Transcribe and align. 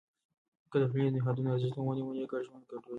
که 0.71 0.77
د 0.81 0.83
ټولنیزو 0.91 1.15
نهادونو 1.19 1.49
ارزښت 1.53 1.77
ونه 1.79 2.03
منې، 2.07 2.25
ګډ 2.31 2.41
ژوند 2.47 2.63
ګډوډېږي. 2.69 2.89